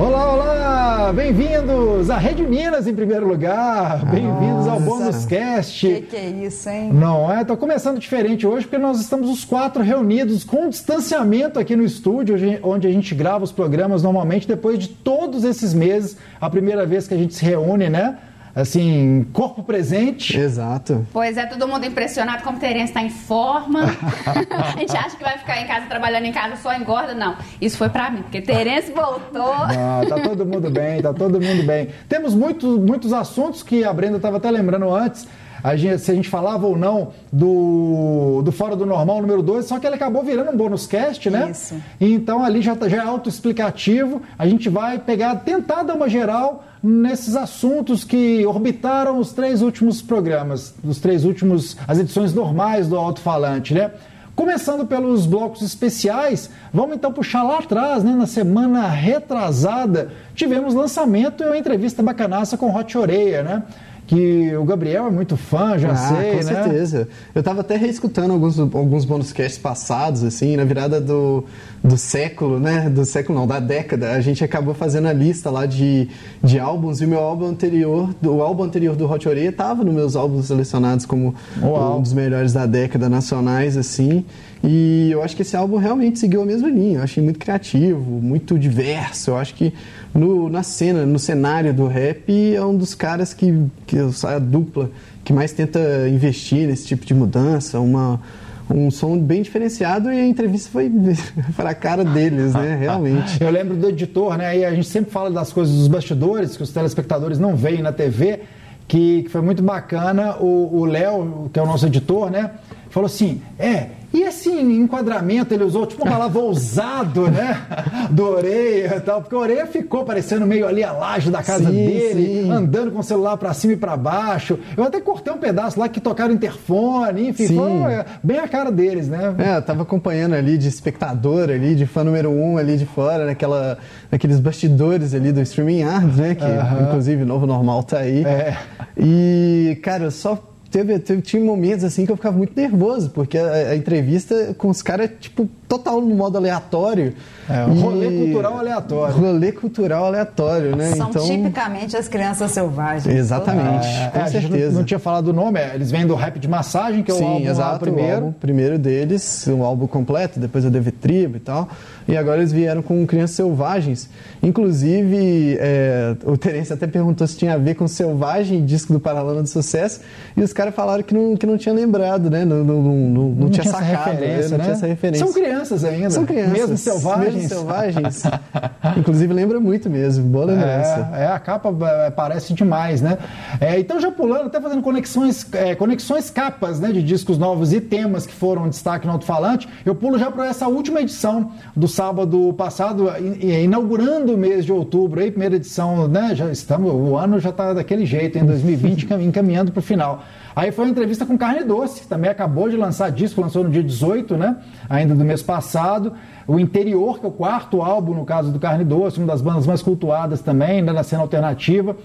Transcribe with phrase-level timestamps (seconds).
[0.00, 1.12] Olá, olá!
[1.12, 4.04] Bem-vindos à Rede Minas em primeiro lugar.
[4.04, 5.88] Bem-vindos ao Bônus Cast.
[5.88, 6.92] Que que é isso, hein?
[6.92, 7.44] Não é?
[7.44, 12.36] Tô começando diferente hoje porque nós estamos os quatro reunidos com distanciamento aqui no estúdio,
[12.62, 17.08] onde a gente grava os programas normalmente depois de todos esses meses, a primeira vez
[17.08, 18.18] que a gente se reúne, né?
[18.60, 20.36] Assim, corpo presente.
[20.36, 21.06] Exato.
[21.12, 23.80] Pois é, todo mundo impressionado como o Terence está em forma.
[24.26, 27.14] a gente acha que vai ficar em casa trabalhando em casa só engorda.
[27.14, 29.54] Não, isso foi para mim, porque Terence voltou.
[29.68, 31.88] Não, tá todo mundo bem, tá todo mundo bem.
[32.08, 35.26] Temos muitos, muitos assuntos que a Brenda estava até lembrando antes.
[35.62, 39.66] A gente, se a gente falava ou não do, do Fora do Normal número 2,
[39.66, 41.50] só que ele acabou virando um bônus cast, né?
[41.50, 41.74] Isso.
[42.00, 44.22] Então ali já, tá, já é autoexplicativo.
[44.38, 50.00] A gente vai pegar, tentar dar uma geral nesses assuntos que orbitaram os três últimos
[50.00, 53.90] programas, os três últimos, as edições normais do Alto-Falante, né?
[54.34, 58.12] Começando pelos blocos especiais, vamos então puxar lá atrás, né?
[58.12, 63.64] Na semana retrasada, tivemos lançamento e uma entrevista bacanaça com Hot Oreia, né?
[64.08, 66.42] Que o Gabriel é muito fã, já ah, sei, com né?
[66.42, 67.08] certeza.
[67.34, 71.44] Eu estava até reescutando alguns, alguns bônus casts passados, assim, na virada do,
[71.84, 72.88] do século, né?
[72.88, 74.12] Do século não, da década.
[74.12, 76.08] A gente acabou fazendo a lista lá de,
[76.42, 79.94] de álbuns e o meu álbum anterior, o álbum anterior do Hot Oreia estava nos
[79.94, 81.98] meus álbuns selecionados como Uau.
[81.98, 84.24] um dos melhores da década nacionais, assim.
[84.62, 86.98] E eu acho que esse álbum realmente seguiu a mesma linha.
[86.98, 89.30] Eu achei muito criativo, muito diverso.
[89.30, 89.72] Eu acho que
[90.14, 94.90] no, na cena, no cenário do rap, é um dos caras que, que a dupla
[95.24, 98.20] que mais tenta investir nesse tipo de mudança, uma,
[98.68, 100.90] um som bem diferenciado e a entrevista foi
[101.54, 102.76] para a cara deles, né?
[102.80, 103.42] Realmente.
[103.42, 104.58] Eu lembro do editor, né?
[104.58, 107.92] E a gente sempre fala das coisas dos bastidores que os telespectadores não veem na
[107.92, 108.40] TV,
[108.88, 110.36] que, que foi muito bacana.
[110.40, 112.50] O Léo, que é o nosso editor, né?
[112.90, 117.60] Falou assim: é, e esse enquadramento ele usou tipo uma palavra ousado, né?
[118.10, 121.66] Do Oreia e tal, porque o Oreia ficou parecendo meio ali a laje da casa
[121.66, 122.50] sim, dele, sim.
[122.50, 124.58] andando com o celular para cima e para baixo.
[124.76, 128.72] Eu até cortei um pedaço lá que tocaram interfone, enfim, foi é, bem a cara
[128.72, 129.34] deles, né?
[129.38, 133.26] É, eu tava acompanhando ali de espectador ali, de fã número um ali de fora,
[133.26, 133.78] naquela,
[134.10, 136.34] naqueles bastidores ali do Streaming Yard, né?
[136.34, 136.44] Que
[136.82, 138.24] inclusive o novo normal tá aí.
[138.24, 138.56] É.
[138.96, 143.70] E, cara, só teve, teve, tinha momentos assim que eu ficava muito nervoso, porque a,
[143.70, 147.14] a entrevista com os caras, tipo, total no modo aleatório.
[147.48, 149.14] É, um rolê cultural aleatório.
[149.14, 150.94] Rolê cultural aleatório, né?
[150.96, 151.24] São então...
[151.24, 153.14] tipicamente as crianças selvagens.
[153.14, 154.70] Exatamente, é, com é, certeza.
[154.72, 157.14] Não, não, tinha falado o nome, é, eles vêm do Rap de Massagem, que é
[157.14, 158.12] o Sim, álbum exato, primeiro.
[158.12, 161.68] O álbum primeiro deles, o álbum completo, depois a DV Tribo e tal.
[162.06, 164.08] E agora eles vieram com Crianças Selvagens.
[164.42, 169.42] Inclusive, é, o Terence até perguntou se tinha a ver com Selvagem, disco do Paralama
[169.42, 170.00] do Sucesso,
[170.34, 172.44] e os caras falaram que não, que não tinha lembrado, né?
[172.44, 174.48] Não, não, não, não, não tinha, tinha sacado, né?
[174.48, 174.64] não né?
[174.64, 175.26] tinha essa referência.
[175.26, 176.10] São crianças ainda.
[176.10, 176.52] São crianças.
[176.52, 177.34] Mesmo selvagens.
[177.34, 178.22] Mesmo selvagens.
[178.96, 181.10] Inclusive lembra muito mesmo, boa lembrança.
[181.14, 181.74] É, é a capa
[182.06, 183.18] é, parece demais, né?
[183.60, 187.80] É, então já pulando, até fazendo conexões, é, conexões capas né, de discos novos e
[187.80, 192.52] temas que foram destaque no alto-falante, eu pulo já para essa última edição do sábado
[192.54, 193.08] passado,
[193.40, 196.34] inaugurando o mês de outubro, aí, primeira edição, né?
[196.34, 200.24] Já estamos, o ano já está daquele jeito, em 2020, encaminhando para o final.
[200.58, 203.70] Aí foi uma entrevista com Carne Doce, que também acabou de lançar disco, lançou no
[203.70, 204.56] dia 18, né?
[204.90, 206.14] Ainda do mês passado.
[206.48, 209.68] O Interior, que é o quarto álbum, no caso do Carne Doce, uma das bandas
[209.68, 211.96] mais cultuadas também, né, na cena alternativa.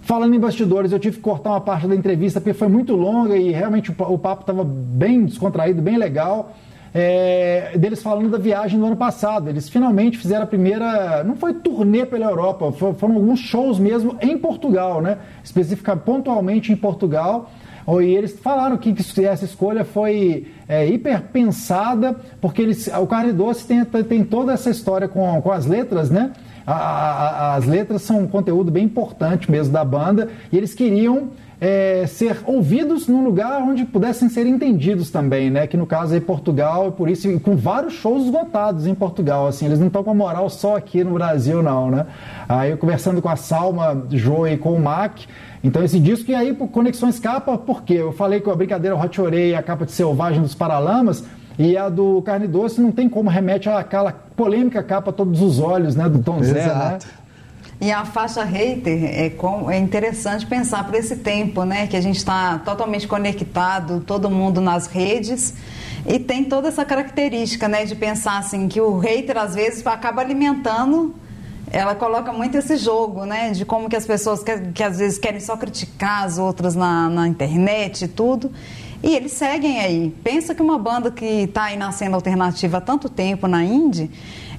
[0.00, 3.36] Falando em bastidores, eu tive que cortar uma parte da entrevista porque foi muito longa
[3.36, 6.54] e realmente o papo estava bem descontraído, bem legal
[6.94, 9.48] é, deles falando da viagem do ano passado.
[9.48, 11.22] Eles finalmente fizeram a primeira.
[11.24, 15.18] Não foi turnê pela Europa, foram alguns shows mesmo em Portugal, né?
[15.42, 17.50] Especificamente, pontualmente em Portugal.
[18.00, 23.64] E eles falaram que, essa escolha foi é, hiper pensada, porque eles, o Carne Doce
[23.64, 26.32] tem, tem toda essa história com, com as letras, né?
[26.66, 31.30] A, a, as letras são um conteúdo bem importante mesmo da banda, e eles queriam
[31.60, 35.66] é, ser ouvidos num lugar onde pudessem ser entendidos também, né?
[35.66, 39.78] Que no caso é Portugal, por isso, com vários shows esgotados em Portugal, assim, eles
[39.78, 42.06] não estão com a moral só aqui no Brasil, não, né?
[42.48, 45.20] Aí eu conversando com a Salma Joe e com o Mac,
[45.62, 47.94] então esse disco, e aí por Conexões Capa, por quê?
[47.94, 51.24] Eu falei que a brincadeira Hot Orei, a capa de Selvagem dos Paralamas,
[51.58, 55.96] e a do Carne Doce não tem como remete àquela polêmica capa Todos os Olhos,
[55.96, 56.08] né?
[56.08, 56.98] Do Tom Zé, né?
[57.80, 61.86] E a faixa hater é, com, é interessante pensar por esse tempo, né?
[61.86, 65.54] Que a gente está totalmente conectado, todo mundo nas redes.
[66.06, 67.84] E tem toda essa característica, né?
[67.84, 71.14] De pensar assim, que o hater às vezes acaba alimentando
[71.70, 73.50] ela coloca muito esse jogo, né?
[73.50, 77.08] De como que as pessoas que, que às vezes querem só criticar as outras na,
[77.08, 78.50] na internet e tudo.
[79.02, 80.14] E eles seguem aí.
[80.24, 84.10] Pensa que uma banda que está aí na cena alternativa há tanto tempo na Indie,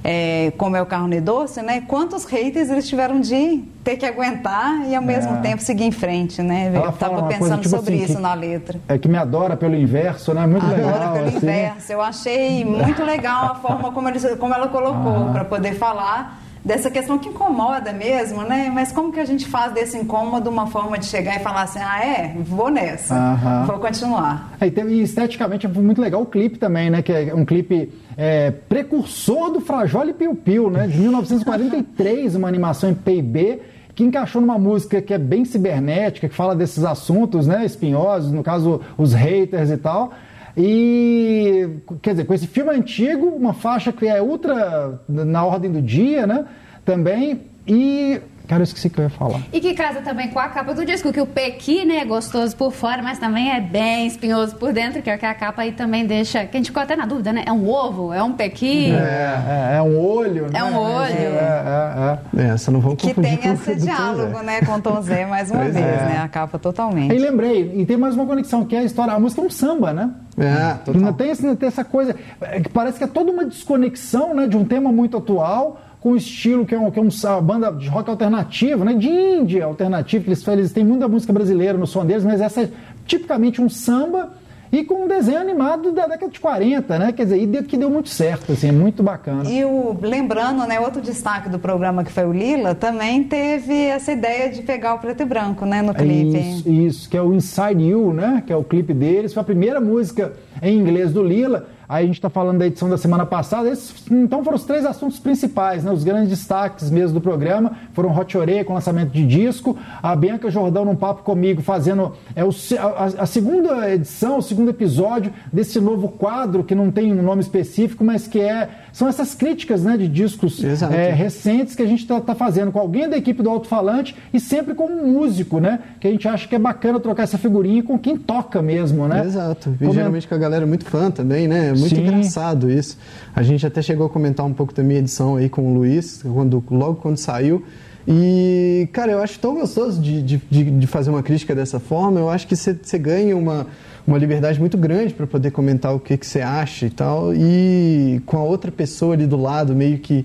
[0.02, 1.82] é, como é o Carne Doce, né?
[1.86, 5.40] Quantos haters eles tiveram de ter que aguentar e ao mesmo é.
[5.40, 6.72] tempo seguir em frente, né?
[6.74, 8.80] Eu estava pensando coisa, tipo sobre assim, isso que, na letra.
[8.88, 10.46] É que me adora pelo inverso, né?
[10.46, 10.94] Muito adora legal.
[10.94, 11.36] Adora pelo assim.
[11.36, 11.92] inverso.
[11.92, 14.08] Eu achei muito legal a forma como,
[14.38, 15.32] como ela colocou, ah.
[15.32, 18.70] para poder falar dessa questão que incomoda mesmo, né?
[18.72, 21.80] Mas como que a gente faz desse incômodo uma forma de chegar e falar assim,
[21.80, 23.66] ah, é, vou nessa, uhum.
[23.66, 24.52] vou continuar.
[24.60, 27.02] É, e esteticamente é muito legal o clipe também, né?
[27.02, 30.86] Que é um clipe é, precursor do Frajole Piu Piu, né?
[30.86, 33.60] De 1943, uma animação em PIB
[33.94, 38.42] que encaixou numa música que é bem cibernética, que fala desses assuntos, né, espinhosos, no
[38.42, 40.12] caso os haters e tal.
[40.56, 41.68] E,
[42.02, 46.26] quer dizer, com esse filme antigo, uma faixa que é ultra na ordem do dia,
[46.26, 46.46] né?
[46.84, 47.42] Também.
[47.66, 48.20] E
[48.50, 49.40] Cara, eu esqueci que eu ia falar.
[49.52, 52.56] E que casa também com a capa do disco, que o pequi, né, é gostoso
[52.56, 55.62] por fora, mas também é bem espinhoso por dentro, que é o que a capa
[55.62, 56.44] aí também deixa.
[56.46, 57.44] Que a gente ficou até na dúvida, né?
[57.46, 58.12] É um ovo?
[58.12, 58.90] É um pequi?
[58.90, 60.58] É, é, é um olho, né?
[60.58, 61.12] É um olho.
[61.12, 62.42] É, é, é.
[62.42, 65.74] é Essa não confundir Que tem esse diálogo, né, com Tom Zé mais uma pois
[65.74, 66.06] vez, é.
[66.06, 66.20] né?
[66.20, 67.14] A capa totalmente.
[67.14, 69.50] E lembrei, e tem mais uma conexão, que é a história, a música é um
[69.50, 70.10] samba, né?
[70.36, 71.00] É, total.
[71.00, 74.56] Não tem, não tem essa coisa, que parece que é toda uma desconexão, né, de
[74.56, 77.88] um tema muito atual com o estilo que é, um, que é uma banda de
[77.88, 78.94] rock alternativo, né?
[78.94, 82.62] De indie alternativo, que eles, eles têm muita música brasileira no som deles, mas essa
[82.62, 82.70] é
[83.06, 84.30] tipicamente um samba
[84.72, 87.12] e com um desenho animado da década de 40, né?
[87.12, 89.50] Quer dizer, e que deu muito certo, assim, é muito bacana.
[89.50, 94.12] E o, lembrando, né, outro destaque do programa que foi o Lila, também teve essa
[94.12, 96.38] ideia de pegar o preto e branco, né, no clipe.
[96.38, 98.42] Isso, isso que é o Inside You, né?
[98.46, 100.32] Que é o clipe deles, foi a primeira música
[100.62, 101.66] em inglês do Lila.
[101.90, 103.68] Aí a gente está falando da edição da semana passada.
[103.68, 105.90] Esses, então foram os três assuntos principais, né?
[105.90, 107.72] os grandes destaques mesmo do programa.
[107.94, 112.44] Foram Hot Ore com lançamento de disco, a Bianca Jordão num papo comigo fazendo é,
[112.44, 117.22] o, a, a, segunda edição, o segundo episódio desse novo quadro que não tem um
[117.24, 121.86] nome específico, mas que é são essas críticas né, de discos é, recentes que a
[121.86, 125.58] gente está tá fazendo com alguém da equipe do alto-falante e sempre com um músico,
[125.58, 125.80] né?
[125.98, 129.24] Que a gente acha que é bacana trocar essa figurinha com quem toca mesmo, né?
[129.24, 129.74] Exato.
[129.80, 131.72] E geralmente com a galera muito fã também, né?
[131.80, 132.02] Muito Sim.
[132.02, 132.96] engraçado isso.
[133.34, 136.22] A gente até chegou a comentar um pouco da minha edição aí com o Luiz,
[136.22, 137.64] quando, logo quando saiu.
[138.06, 142.18] E, cara, eu acho tão gostoso de, de, de fazer uma crítica dessa forma.
[142.18, 143.66] Eu acho que você ganha uma,
[144.06, 147.34] uma liberdade muito grande para poder comentar o que você acha e tal.
[147.34, 150.24] E com a outra pessoa ali do lado, meio que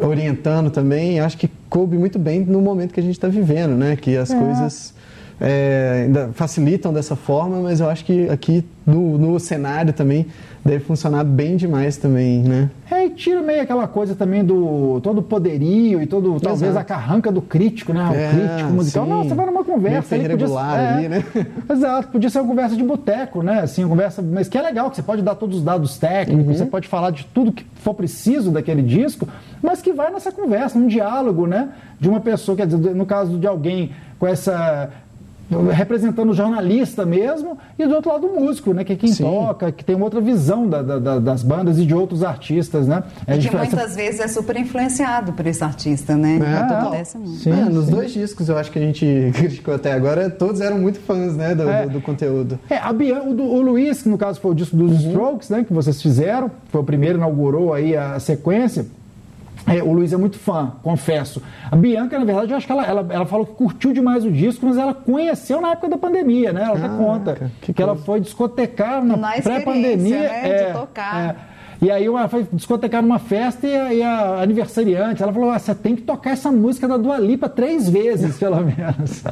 [0.00, 3.96] orientando também, acho que coube muito bem no momento que a gente está vivendo, né?
[3.96, 4.38] Que as é.
[4.38, 4.94] coisas
[5.40, 10.26] é, ainda facilitam dessa forma, mas eu acho que aqui no, no cenário também
[10.64, 12.70] deve funcionar bem demais também, né?
[12.90, 16.44] É, e tira meio aquela coisa também do todo o poderio e todo, Exato.
[16.44, 18.08] talvez a carranca do crítico, né?
[18.10, 19.04] O é, crítico musical.
[19.04, 19.10] Sim.
[19.10, 20.16] Não, você vai numa conversa.
[20.16, 21.24] Meio regular podia, ali, é, né?
[21.70, 23.60] Exato, podia ser uma conversa de boteco, né?
[23.60, 26.46] Assim, uma conversa, mas que é legal, que você pode dar todos os dados técnicos,
[26.46, 26.54] uhum.
[26.54, 29.28] você pode falar de tudo que for preciso daquele disco,
[29.62, 31.68] mas que vai nessa conversa, num diálogo, né?
[32.00, 34.90] De uma pessoa, quer dizer, no caso de alguém com essa
[35.72, 38.84] representando o jornalista mesmo, e do outro lado o músico, né?
[38.84, 39.24] Que é quem Sim.
[39.24, 43.02] toca, que tem outra visão da, da, das bandas e de outros artistas, né?
[43.26, 43.96] É que muitas essa...
[43.96, 46.38] vezes é super influenciado por esse artista, né?
[46.38, 47.38] É, acontece muito.
[47.38, 47.92] Sim, é, nos sim.
[47.92, 51.54] dois discos eu acho que a gente criticou até agora, todos eram muito fãs, né?
[51.54, 51.86] Do, é.
[51.86, 52.58] do, do conteúdo.
[52.68, 55.10] É, a Bian, o, do, o Luiz, que no caso foi o disco dos uhum.
[55.10, 55.64] Strokes, né?
[55.64, 58.86] Que vocês fizeram, foi o primeiro, inaugurou aí a sequência.
[59.66, 61.42] É, o Luiz é muito fã, confesso.
[61.70, 64.30] A Bianca, na verdade, eu acho que ela, ela, ela falou que curtiu demais o
[64.30, 66.64] disco, mas ela conheceu na época da pandemia, né?
[66.64, 70.18] Ela até conta que, que ela foi discotecar na, na pré-pandemia.
[70.18, 70.48] Né?
[70.48, 71.20] É, de tocar.
[71.20, 71.36] É,
[71.80, 75.58] e aí ela foi discotecar numa festa e a, e a aniversariante, ela falou, ah,
[75.58, 79.22] você tem que tocar essa música da Dua Lipa três vezes, pelo menos.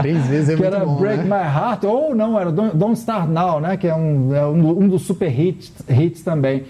[0.00, 1.36] três vezes é que muito era bom, Break né?
[1.36, 3.76] My Heart, ou não, era Don't Start Now, né?
[3.76, 6.64] Que é um, é um, um dos super hits, hits também.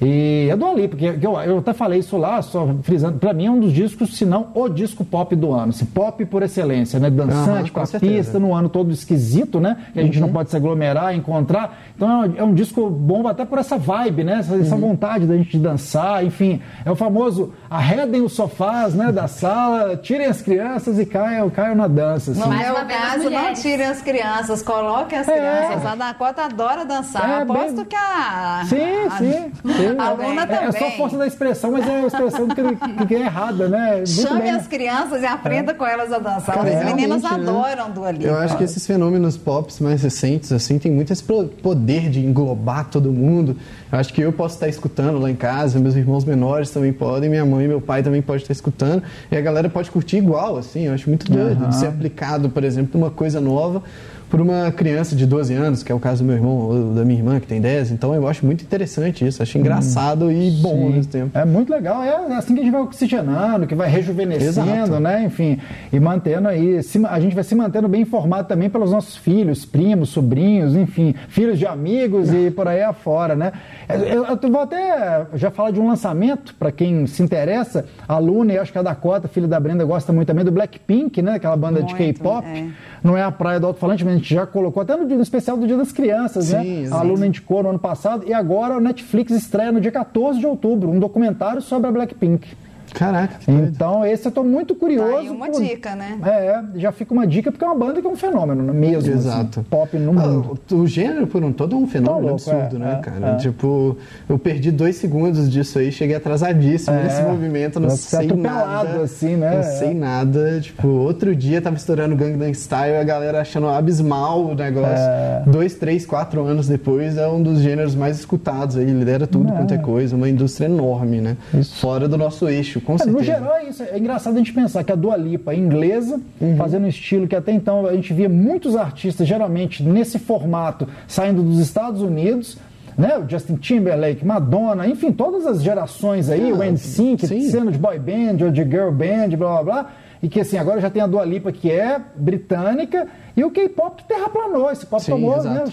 [0.00, 3.46] E a Dua Lipa, que eu, eu até falei isso lá, só frisando, para mim
[3.46, 5.70] é um dos discos, se não o disco pop do ano.
[5.70, 7.10] Assim, pop por excelência, né?
[7.10, 8.12] Dançante, uhum, com a certeza.
[8.12, 9.76] pista, no ano todo esquisito, né?
[9.92, 10.34] Que a gente não uhum.
[10.34, 11.78] pode se aglomerar, encontrar.
[11.96, 14.38] Então é um, é um, disco bom até por essa vibe, né?
[14.38, 14.80] Essa, essa uhum.
[14.82, 16.60] vontade da gente dançar, enfim.
[16.84, 21.74] É o famoso arredem os sofás né, da sala, tirem as crianças e caiam, caiam
[21.74, 22.30] na dança.
[22.30, 22.40] Assim.
[22.40, 25.32] No meu caso, não tirem as crianças, coloquem as é.
[25.32, 25.86] crianças.
[25.86, 27.28] A Dakota adora dançar.
[27.28, 27.84] É, Aposto bem...
[27.86, 28.62] que a.
[28.66, 29.10] Sim, a...
[29.18, 29.52] sim.
[29.76, 29.87] sim.
[29.98, 30.68] Aluna é, também.
[30.68, 33.96] É só força da expressão, mas é a expressão que, que é errada, né?
[33.96, 34.50] Muito Chame bem.
[34.50, 35.74] as crianças e aprenda é.
[35.74, 36.54] com elas a dançar.
[36.54, 37.30] Cara, Os meninos né?
[37.32, 38.24] adoram do ali.
[38.24, 42.86] Eu acho que esses fenômenos pops mais recentes, assim, tem muito esse poder de englobar
[42.86, 43.56] todo mundo.
[43.90, 47.30] Eu acho que eu posso estar escutando lá em casa, meus irmãos menores também podem,
[47.30, 50.58] minha mãe e meu pai também podem estar escutando, e a galera pode curtir igual,
[50.58, 50.86] assim.
[50.86, 51.68] Eu acho muito doido uhum.
[51.70, 53.82] de ser aplicado, por exemplo, numa coisa nova
[54.28, 57.04] por uma criança de 12 anos, que é o caso do meu irmão ou da
[57.04, 57.92] minha irmã, que tem 10.
[57.92, 60.82] Então eu acho muito interessante isso, acho engraçado hum, e bom sim.
[60.82, 61.38] ao mesmo tempo.
[61.38, 65.00] É muito legal, é assim que a gente vai oxigenando, que vai rejuvenescendo, Exato.
[65.00, 65.24] né?
[65.24, 65.58] Enfim,
[65.92, 70.10] e mantendo aí, a gente vai se mantendo bem informado também pelos nossos filhos, primos,
[70.10, 73.52] sobrinhos, enfim, filhos de amigos e por aí afora, né?
[73.88, 78.52] Eu, eu vou até já falar de um lançamento, para quem se interessa, a Luna
[78.52, 81.34] e acho que a Dakota, filha da Brenda, gosta muito também do Blackpink, né?
[81.34, 82.46] Aquela banda muito, de K-pop.
[82.46, 82.68] É.
[83.02, 85.56] Não é a praia do alto-falante, mas a gente já colocou até no, no especial
[85.56, 86.62] do Dia das Crianças, né?
[86.62, 86.96] Sim, né?
[86.96, 90.46] A Luna indicou no ano passado e agora o Netflix estreia no dia 14 de
[90.46, 92.48] outubro um documentário sobre a Blackpink.
[92.94, 95.12] Caraca, que Então, esse eu tô muito curioso.
[95.12, 95.60] Tá aí uma por...
[95.60, 96.18] dica, né?
[96.24, 98.72] É, já fica uma dica porque é uma banda que é um fenômeno né?
[98.72, 98.98] mesmo.
[98.98, 99.60] Assim, Exato.
[99.60, 100.58] Assim, pop no mundo.
[100.70, 103.02] Ah, o, gênero por um todo é um fenômeno tá louco, absurdo, é, né, é,
[103.02, 103.26] cara?
[103.34, 103.36] É.
[103.36, 103.96] Tipo,
[104.28, 107.04] eu perdi dois segundos disso aí, cheguei atrasadíssimo é.
[107.04, 109.02] nesse movimento, não sei nada.
[109.02, 109.56] assim, né?
[109.56, 110.60] Não sei nada.
[110.60, 114.88] Tipo, outro dia tava estourando Gangnam Style e a galera achando abismal o negócio.
[114.96, 115.42] É.
[115.46, 119.74] Dois, três, quatro anos depois é um dos gêneros mais escutados aí, lidera tudo quanto
[119.74, 121.36] é coisa, uma indústria enorme, né?
[121.54, 121.76] Isso.
[121.76, 123.18] Fora do nosso eixo, com certeza.
[123.18, 123.82] No geral, é isso.
[123.82, 126.56] É engraçado a gente pensar que a Dua Lipa é inglesa, uhum.
[126.56, 131.42] fazendo um estilo que até então a gente via muitos artistas, geralmente nesse formato, saindo
[131.42, 132.58] dos Estados Unidos,
[132.96, 133.16] né?
[133.16, 137.98] O Justin Timberlake, Madonna, enfim, todas as gerações aí, ah, o NSYNC, sendo de boy
[137.98, 139.90] band ou de girl band, blá blá blá
[140.22, 143.06] e que assim, agora já tem a Dua Lipa que é britânica
[143.36, 145.64] e o K-pop terraplanou, esse pop Sim, tomou, né,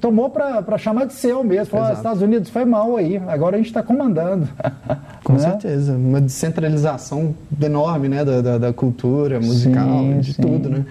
[0.00, 3.58] tomou para chamar de seu mesmo, falou, ah, Estados Unidos foi mal aí, agora a
[3.58, 4.48] gente está comandando.
[5.22, 5.38] Com né?
[5.38, 10.42] certeza, uma descentralização enorme né, da, da, da cultura musical, sim, de sim.
[10.42, 10.86] tudo, né?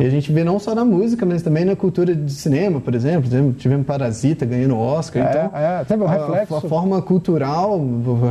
[0.00, 2.94] E a gente vê não só na música, mas também na cultura de cinema, por
[2.94, 3.30] exemplo.
[3.54, 5.26] Tivemos Parasita ganhando Oscar.
[5.26, 6.54] É, então, é, teve um reflexo.
[6.54, 7.80] A, a, forma cultural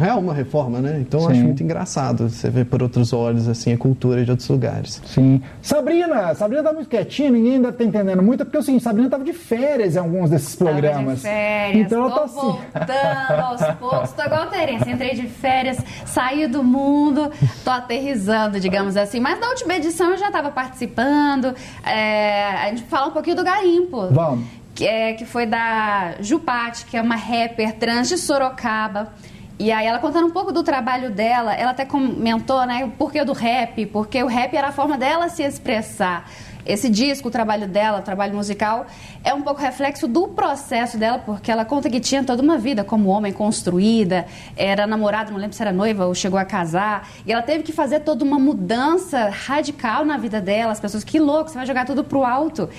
[0.05, 0.97] é uma reforma, né?
[0.99, 4.49] Então eu acho muito engraçado você ver por outros olhos assim a cultura de outros
[4.49, 5.01] lugares.
[5.05, 5.41] Sim.
[5.61, 9.23] Sabrina, Sabrina tá muito quietinha, ninguém ainda tá entendendo muito, porque o seguinte, Sabrina tava
[9.23, 11.21] de férias em alguns desses programas.
[11.21, 12.35] Tava de férias, então ela tá assim.
[12.35, 17.31] voltando aos poucos, tô igual a Terence, entrei de férias, saí do mundo,
[17.63, 19.19] tô aterrizando, digamos assim.
[19.19, 21.53] Mas na última edição eu já estava participando,
[21.85, 24.07] é, a gente fala um pouquinho do garimpo.
[24.11, 24.47] Vamos.
[24.73, 29.11] Que, é, que foi da Jupati, que é uma rapper trans de Sorocaba.
[29.59, 33.25] E aí ela contando um pouco do trabalho dela, ela até comentou, né, o porquê
[33.25, 36.29] do rap, porque o rap era a forma dela se expressar.
[36.69, 38.85] Esse disco, o trabalho dela, o trabalho musical,
[39.23, 42.83] é um pouco reflexo do processo dela, porque ela conta que tinha toda uma vida
[42.83, 47.31] como homem construída, era namorada, não lembro se era noiva ou chegou a casar, e
[47.33, 50.71] ela teve que fazer toda uma mudança radical na vida dela.
[50.71, 52.69] As pessoas, que louco, você vai jogar tudo pro alto.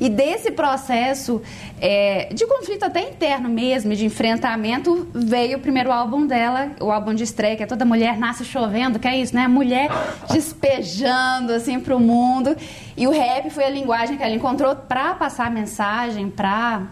[0.00, 1.42] E desse processo
[1.80, 7.14] é, de conflito até interno mesmo, de enfrentamento, veio o primeiro álbum dela, o álbum
[7.14, 9.48] de estreia, que é Toda Mulher Nasce Chovendo, que é isso, né?
[9.48, 9.90] Mulher
[10.30, 12.56] despejando assim pro mundo.
[13.00, 16.82] E o rap foi a linguagem que ela encontrou para passar a mensagem, para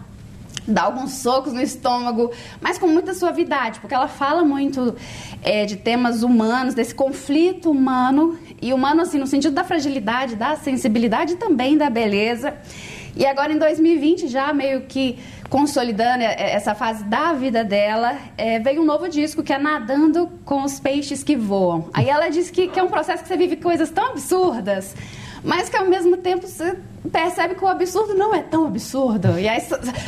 [0.67, 4.95] dar alguns socos no estômago, mas com muita suavidade, porque ela fala muito
[5.43, 10.55] é, de temas humanos, desse conflito humano, e humano assim no sentido da fragilidade, da
[10.55, 12.55] sensibilidade e também da beleza.
[13.15, 18.81] E agora em 2020, já meio que consolidando essa fase da vida dela, é, veio
[18.81, 21.87] um novo disco que é Nadando com os Peixes que Voam.
[21.93, 24.95] Aí ela diz que, que é um processo que você vive coisas tão absurdas
[25.43, 26.77] mas que ao mesmo tempo você
[27.11, 29.39] percebe que o absurdo não é tão absurdo.
[29.39, 29.61] E aí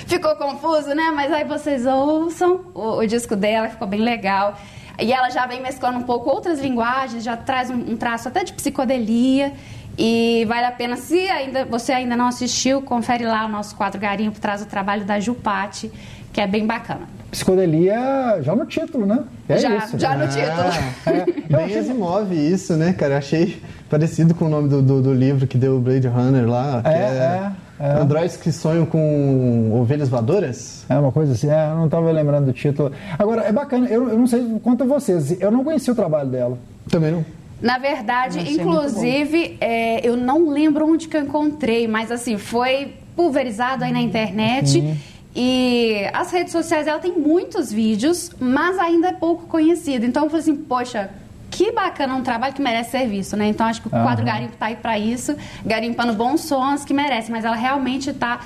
[0.07, 1.11] ficou confuso, né?
[1.13, 4.57] Mas aí vocês ouçam o, o disco dela, ficou bem legal.
[5.00, 8.43] E ela já vem mesclando um pouco outras linguagens, já traz um, um traço até
[8.43, 9.53] de psicodelia.
[9.97, 14.00] E vale a pena, se ainda, você ainda não assistiu, confere lá o nosso quadro
[14.00, 15.91] Garimpo, traz o trabalho da Jupati,
[16.31, 17.07] que é bem bacana.
[17.31, 19.19] Psicodelia já no título, né?
[19.47, 19.97] É já, isso.
[19.97, 21.47] já no título.
[21.50, 23.17] É, bem Asimov isso, né, cara?
[23.17, 26.81] Achei parecido com o nome do, do, do livro que deu o Blade Runner lá,
[26.81, 30.85] que é, é, é, Androids que sonham com ovelhas voadoras?
[30.89, 32.91] É uma coisa assim, é, eu não estava lembrando do título.
[33.17, 36.29] Agora, é bacana, eu, eu não sei quanto a vocês, eu não conheci o trabalho
[36.29, 36.57] dela.
[36.89, 37.25] Também não.
[37.61, 43.83] Na verdade, inclusive, é, eu não lembro onde que eu encontrei, mas assim, foi pulverizado
[43.83, 44.79] aí na internet.
[44.79, 44.97] Uhum.
[45.35, 50.05] E as redes sociais, ela tem muitos vídeos, mas ainda é pouco conhecido.
[50.05, 51.09] Então eu falei assim, poxa,
[51.50, 53.47] que bacana, um trabalho que merece ser visto, né?
[53.47, 54.03] Então acho que o uhum.
[54.03, 55.35] quadro Garimpo tá aí para isso,
[55.65, 58.39] garimpando bons sons que merece, mas ela realmente está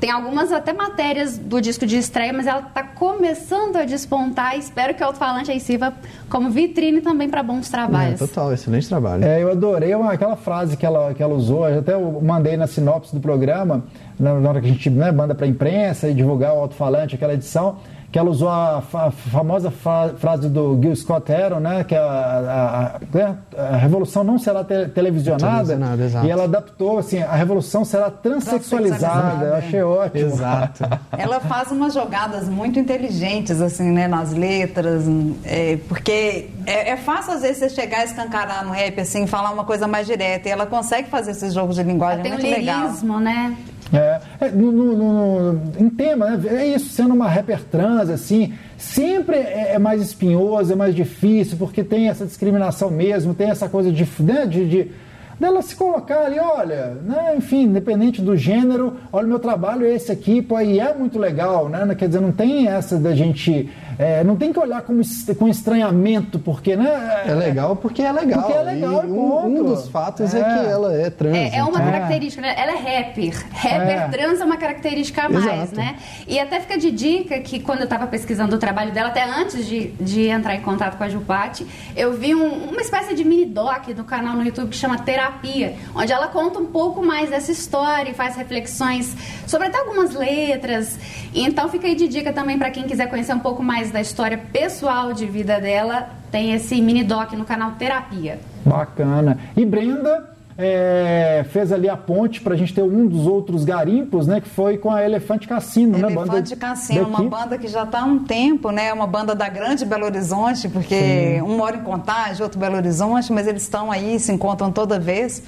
[0.00, 4.56] tem algumas até matérias do disco de estreia, mas ela está começando a despontar.
[4.56, 5.92] Espero que o alto-falante aí sirva
[6.30, 8.20] como vitrine também para bons trabalhos.
[8.20, 9.24] É, total, excelente trabalho.
[9.24, 12.66] É, eu adorei uma, aquela frase que ela, que ela usou, eu até mandei na
[12.66, 13.84] sinopse do programa,
[14.18, 17.34] na hora que a gente né, manda para a imprensa e divulgar o alto-falante, aquela
[17.34, 17.78] edição
[18.10, 22.02] que ela usou a, fa famosa fa frase do Gil Scott Heron, né, que a,
[22.02, 25.78] a, a, né, a revolução não será te televisionada,
[26.24, 29.44] e ela adaptou assim, a revolução será transexualizada.
[29.46, 30.26] Eu achei ótimo.
[30.26, 30.84] Exato.
[31.16, 35.04] ela faz umas jogadas muito inteligentes assim, né, nas letras,
[35.44, 39.50] é, porque é, é, fácil às vezes você chegar a escancarar no rap assim, falar
[39.50, 42.54] uma coisa mais direta, e ela consegue fazer esses jogos de linguagem ela muito tem
[42.54, 42.80] um legal.
[42.86, 43.56] lirismo, né?
[43.92, 46.60] É, é no, no, no, em tema, né?
[46.60, 51.56] É isso, sendo uma rapper trans, assim, sempre é, é, mais espinhoso, é mais difícil,
[51.56, 54.90] porque tem essa discriminação mesmo, tem essa coisa de, né, de, de
[55.38, 59.94] dela se colocar ali, olha, né, enfim, independente do gênero, olha, o meu trabalho é
[59.94, 61.94] esse aqui, pô, e é muito legal, né?
[61.94, 63.70] Quer dizer, não tem essa da gente.
[63.98, 65.00] É, não tem que olhar com,
[65.38, 67.24] com estranhamento, porque, né?
[67.26, 68.42] É legal porque é legal.
[68.42, 70.40] Porque é legal, e um, um, dos fatos é.
[70.40, 70.44] é.
[70.44, 71.36] que ela é trans.
[71.36, 71.90] É, é uma então.
[71.90, 72.54] característica, né?
[72.56, 73.46] Ela é rapper.
[73.50, 74.08] Rapper é.
[74.08, 75.76] trans é uma característica a mais, Exato.
[75.76, 75.96] né?
[76.26, 79.66] E até fica de dica que quando eu estava pesquisando o trabalho dela, até antes
[79.66, 83.46] de, de entrar em contato com a Jupati, eu vi um, uma espécie de mini
[83.46, 87.50] doc no canal no YouTube que chama Terapia, onde ela conta um pouco mais dessa
[87.50, 90.98] história e faz reflexões sobre até algumas letras.
[91.34, 94.38] Então fica aí de dica também para quem quiser conhecer um pouco mais da história
[94.38, 98.38] pessoal de vida dela, tem esse mini doc no canal Terapia.
[98.64, 99.38] Bacana.
[99.56, 104.26] E Brenda é, fez ali a ponte para a gente ter um dos outros garimpos,
[104.26, 104.40] né?
[104.40, 106.22] Que foi com a Elefante Cassino, Elefante né?
[106.22, 107.22] Elefante Cassino, daqui.
[107.22, 108.92] uma banda que já está há um tempo, né?
[108.92, 111.42] Uma banda da grande Belo Horizonte, porque Sim.
[111.42, 115.44] um mora em Contagem, outro Belo Horizonte, mas eles estão aí, se encontram toda vez.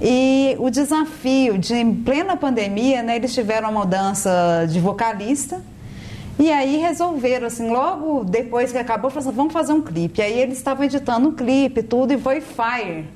[0.00, 3.16] E o desafio de, em plena pandemia, né?
[3.16, 5.60] Eles tiveram uma mudança de vocalista,
[6.42, 10.20] e aí resolveram, assim, logo depois que acabou, falaram assim, vamos fazer um clipe.
[10.20, 13.06] Aí eles estavam editando um clipe, tudo, e foi Fire.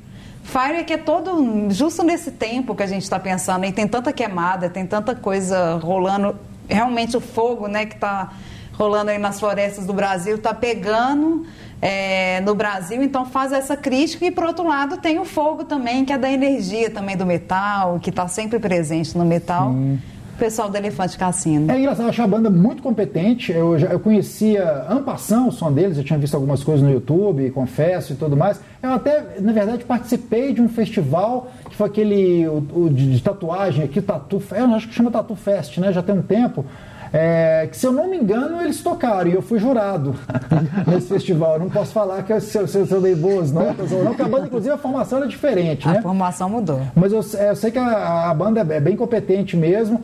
[0.44, 3.88] Fire é que é todo, justo nesse tempo que a gente está pensando, e tem
[3.88, 6.36] tanta queimada, tem tanta coisa rolando,
[6.68, 8.32] realmente o fogo, né, que está
[8.74, 11.44] rolando aí nas florestas do Brasil, está pegando
[11.82, 16.04] é, no Brasil, então faz essa crítica, e por outro lado tem o fogo também,
[16.04, 19.72] que é da energia também do metal, que está sempre presente no metal.
[19.72, 19.98] Sim
[20.36, 21.70] pessoal do Elefante Cassino.
[21.70, 23.52] É engraçado, eu achei a banda muito competente.
[23.52, 27.50] Eu, já, eu conhecia Ampação, o som deles, eu tinha visto algumas coisas no YouTube,
[27.50, 28.60] confesso e tudo mais.
[28.82, 33.22] Eu até, na verdade, participei de um festival que foi aquele o, o de, de,
[33.22, 35.92] tatuagem aqui, Tatu, eu acho que chama Tatu Fest, né?
[35.92, 36.64] Já tem um tempo.
[37.12, 40.14] É, que se eu não me engano, eles tocaram e eu fui jurado
[40.86, 41.54] nesse festival.
[41.54, 44.08] Eu não posso falar que eu, se, eu, se eu dei boas notas ou não,
[44.08, 45.88] porque a banda, inclusive, a formação era diferente.
[45.88, 46.02] A né?
[46.02, 46.80] formação mudou.
[46.94, 50.02] Mas eu, é, eu sei que a, a banda é bem competente mesmo.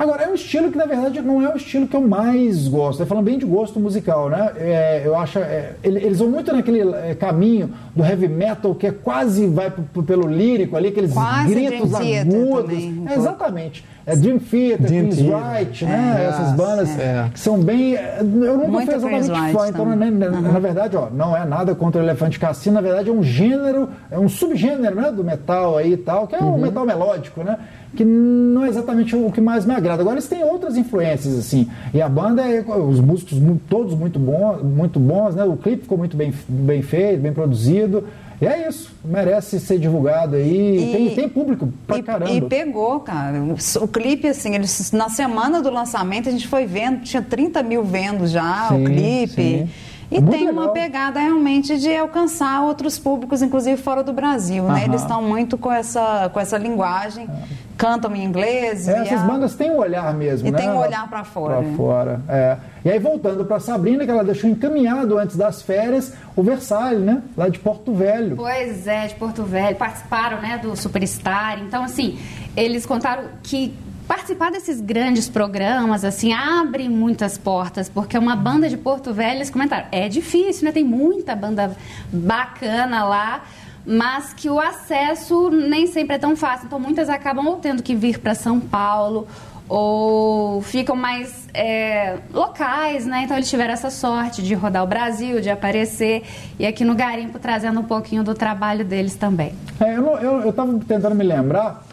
[0.00, 3.04] Agora, é um estilo que, na verdade, não é o estilo que eu mais gosto.
[3.04, 4.50] Falando bem de gosto musical, né?
[4.56, 5.38] É, eu acho.
[5.38, 9.70] É, eles vão muito naquele é, caminho do heavy metal que é quase vai
[10.06, 12.82] pelo lírico ali, aqueles quase gritos agudos.
[13.10, 13.84] É, exatamente.
[14.06, 16.16] É Dream Theater, Dream Queen's Right, né?
[16.18, 17.28] É, Essas bandas é.
[17.32, 17.92] que são bem.
[17.94, 20.52] Eu nunca fui exatamente fã, então, na, na, uhum.
[20.52, 23.88] na, verdade, ó, não é nada contra o Elefante Cassino, na verdade é um gênero,
[24.10, 26.58] é um subgênero né, do metal aí e tal, que é um uhum.
[26.58, 27.58] metal melódico, né?
[27.94, 30.00] que não é exatamente o que mais me agrada.
[30.00, 31.68] Agora eles têm outras influências assim.
[31.92, 35.44] E a banda é os músicos todos muito bons, muito bons, né?
[35.44, 38.04] O clipe ficou muito bem, bem feito, bem produzido.
[38.40, 40.78] E é isso, merece ser divulgado aí.
[40.78, 42.32] E, tem, tem público pra e, caramba.
[42.32, 43.38] E pegou, cara.
[43.38, 47.62] O, o, clipe, assim, eles, na semana do lançamento a gente foi vendo, tinha 30
[47.62, 49.42] mil vendo já sim, o clipe.
[49.42, 49.68] Sim.
[50.10, 50.52] E é tem legal.
[50.52, 54.84] uma pegada realmente de alcançar outros públicos, inclusive fora do Brasil, né?
[54.84, 57.28] Eles estão muito com essa, com essa linguagem,
[57.76, 58.88] cantam em inglês.
[58.88, 59.24] É, essas a...
[59.24, 60.58] bandas têm um olhar mesmo, e né?
[60.58, 61.62] tem um olhar para fora.
[61.62, 62.56] Para fora, é.
[62.84, 67.22] E aí voltando para Sabrina, que ela deixou encaminhado antes das férias o Versalhes, né?
[67.36, 68.34] Lá de Porto Velho.
[68.34, 69.76] Pois é, de Porto Velho.
[69.76, 71.60] Participaram, né, do Superstar.
[71.60, 72.18] Então, assim,
[72.56, 73.74] eles contaram que
[74.10, 79.50] participar desses grandes programas, assim, abre muitas portas, porque uma banda de Porto Velho, eles
[79.50, 80.72] comentaram, é difícil, né?
[80.72, 81.76] Tem muita banda
[82.12, 83.44] bacana lá,
[83.86, 86.66] mas que o acesso nem sempre é tão fácil.
[86.66, 89.28] Então, muitas acabam ou tendo que vir para São Paulo
[89.68, 93.22] ou ficam mais é, locais, né?
[93.22, 96.24] Então eles tiveram essa sorte de rodar o Brasil, de aparecer
[96.58, 99.54] e aqui no Garimpo trazendo um pouquinho do trabalho deles também.
[99.80, 101.84] É, eu estava tentando me lembrar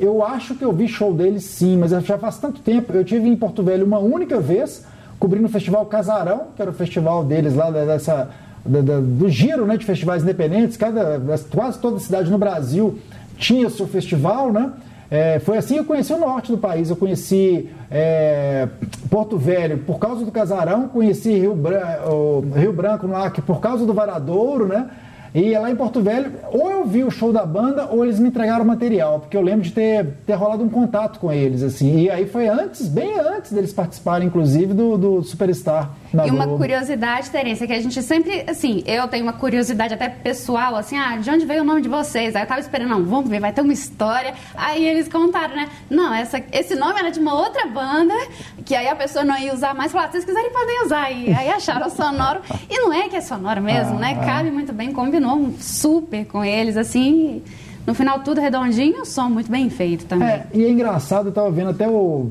[0.00, 2.92] eu acho que eu vi show deles sim, mas já faz tanto tempo.
[2.92, 4.84] Eu tive em Porto Velho uma única vez,
[5.18, 8.30] cobrindo o festival Casarão, que era o festival deles lá dessa,
[8.64, 10.76] do giro né, de festivais independentes.
[10.76, 12.98] Cada, quase toda cidade no Brasil
[13.36, 14.72] tinha seu festival, né?
[15.10, 16.88] É, foi assim que eu conheci o norte do país.
[16.88, 18.66] Eu conheci é,
[19.10, 21.58] Porto Velho por causa do Casarão, conheci Rio,
[22.56, 24.88] Rio Branco no Acre por causa do Varadouro, né?
[25.34, 28.28] E lá em Porto Velho, ou eu vi o show da banda, ou eles me
[28.28, 32.02] entregaram material, porque eu lembro de ter, ter rolado um contato com eles, assim.
[32.02, 35.90] E aí foi antes, bem antes deles participarem, inclusive, do, do Superstar.
[36.12, 36.58] E uma Globo.
[36.58, 41.16] curiosidade, Terência, que a gente sempre, assim, eu tenho uma curiosidade até pessoal, assim, ah,
[41.16, 42.36] de onde veio o nome de vocês?
[42.36, 44.34] Aí eu tava esperando, não, vamos ver, vai ter uma história.
[44.54, 45.68] Aí eles contaram, né?
[45.88, 48.14] Não, essa, esse nome era de uma outra banda,
[48.64, 51.10] que aí a pessoa não ia usar mais, falaram, ah, se vocês quiserem podem usar.
[51.10, 52.40] E aí acharam sonoro.
[52.68, 54.18] E não é que é sonoro mesmo, ah, né?
[54.20, 54.24] Ah.
[54.24, 57.42] Cabe muito bem, combinou super com eles, assim.
[57.86, 60.28] No final, tudo redondinho, o som muito bem feito também.
[60.28, 62.30] É, e é engraçado, eu tava vendo até o.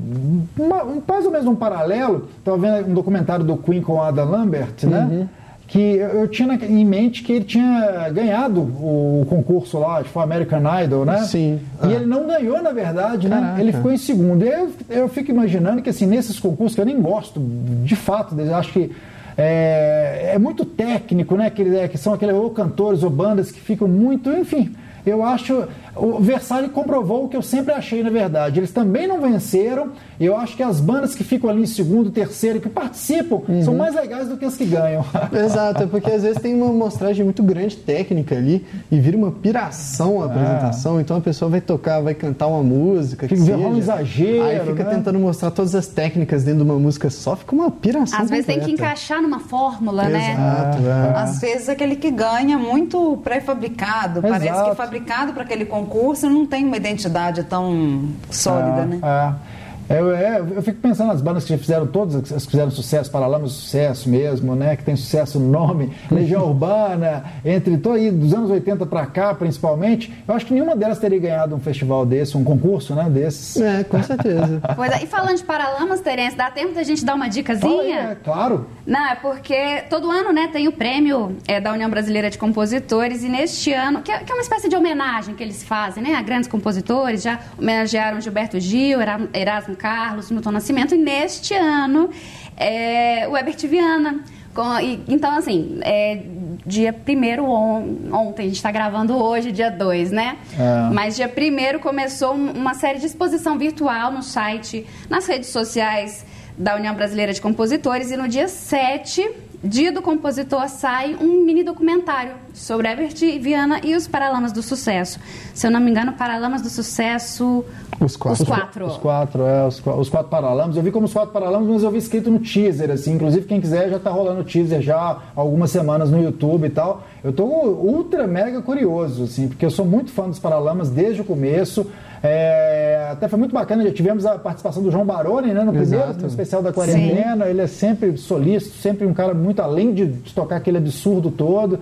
[0.58, 4.30] Uma, mais ou menos um paralelo, tava vendo um documentário do Queen com o Adam
[4.30, 5.08] Lambert, né?
[5.10, 5.28] Uhum
[5.72, 11.06] que eu tinha em mente que ele tinha ganhado o concurso lá, tipo American Idol,
[11.06, 11.22] né?
[11.24, 11.60] Sim.
[11.82, 11.92] E ah.
[11.92, 13.36] ele não ganhou, na verdade, né?
[13.36, 13.54] Caraca.
[13.54, 13.60] né?
[13.62, 14.44] Ele ficou em segundo.
[14.44, 17.40] E eu, eu fico imaginando que, assim, nesses concursos, que eu nem gosto,
[17.84, 18.92] de fato, eu acho que
[19.34, 21.48] é, é muito técnico, né?
[21.48, 24.74] Que, é, que são aqueles ou cantores ou bandas que ficam muito, enfim.
[25.04, 25.68] Eu acho.
[25.94, 28.58] O Versalhes comprovou o que eu sempre achei, na verdade.
[28.58, 29.90] Eles também não venceram.
[30.18, 33.62] Eu acho que as bandas que ficam ali em segundo, terceiro, que participam, uhum.
[33.62, 35.04] são mais legais do que as que ganham.
[35.32, 39.30] Exato, é porque às vezes tem uma mostragem muito grande técnica ali e vira uma
[39.30, 40.98] piração a apresentação.
[40.98, 41.02] É.
[41.02, 43.28] Então a pessoa vai tocar, vai cantar uma música.
[43.28, 44.44] Fica seja, um exagero.
[44.44, 44.94] Aí fica né?
[44.94, 48.18] tentando mostrar todas as técnicas dentro de uma música só, fica uma piração.
[48.18, 50.32] Às vezes tem que encaixar numa fórmula, Exato, né?
[50.32, 50.86] Exato.
[50.86, 51.22] É.
[51.22, 55.81] Às vezes aquele que ganha muito pré-fabricado, parece que é fabricado para aquele concurso
[56.28, 59.00] não tem uma identidade tão sólida, é, né?
[59.02, 59.61] É.
[59.92, 63.10] Eu, é, eu fico pensando nas bandas que já fizeram todas, as que fizeram sucesso,
[63.10, 64.74] Paralamas sucesso mesmo, né?
[64.74, 69.34] Que tem sucesso no nome, Legião Urbana, entre tô aí dos anos 80 para cá,
[69.34, 70.12] principalmente.
[70.26, 73.08] Eu acho que nenhuma delas teria ganhado um festival desse, um concurso, né?
[73.10, 73.60] Desses.
[73.60, 74.60] É, com certeza.
[74.74, 78.00] pois é, e falando de Paralamas, Terence, dá tempo da gente dar uma dicasinha?
[78.00, 78.66] é, claro.
[78.86, 83.22] Não, é porque todo ano, né, tem o prêmio é, da União Brasileira de Compositores
[83.22, 86.14] e neste ano, que é, que é uma espécie de homenagem que eles fazem, né,
[86.14, 88.98] a grandes compositores, já homenagearam Gilberto Gil,
[89.34, 92.08] Erasmo Carlos, Milton Nascimento, e neste ano
[92.56, 94.20] é, o Herbert Viana.
[94.54, 96.22] Com, e, então, assim, é,
[96.64, 100.36] dia 1 on, ontem, a gente está gravando hoje, dia 2, né?
[100.56, 100.92] É.
[100.92, 106.24] Mas dia 1 começou uma série de exposição virtual no site, nas redes sociais
[106.56, 109.28] da União Brasileira de Compositores, e no dia 7
[109.64, 115.20] Dia do Compositor sai um mini documentário sobre Herbert Viana e os Paralamas do Sucesso.
[115.54, 117.64] Se eu não me engano, Paralamas do Sucesso.
[118.00, 118.42] Os quatro.
[118.42, 120.74] Os quatro, os quatro, é, os, os, quatro Paralamas.
[120.74, 123.12] Eu vi como os quatro Paralamas, mas eu vi escrito no teaser, assim.
[123.12, 126.70] Inclusive, quem quiser já tá rolando o teaser já há algumas semanas no YouTube e
[126.70, 127.04] tal.
[127.22, 131.24] Eu tô ultra mega curioso, assim, porque eu sou muito fã dos Paralamas desde o
[131.24, 131.86] começo.
[132.22, 136.14] É, até foi muito bacana, já tivemos a participação do João Baroni né, no primeiro,
[136.20, 137.44] no especial da quarentena.
[137.44, 137.50] Sim.
[137.50, 141.80] Ele é sempre solícito, sempre um cara muito além de, de tocar aquele absurdo todo.